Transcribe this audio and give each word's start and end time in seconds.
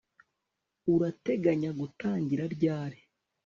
Urateganya 0.93 1.69
gutangira 1.79 2.43
ryari 2.55 2.99